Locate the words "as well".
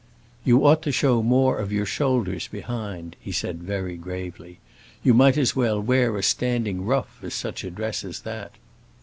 5.37-5.79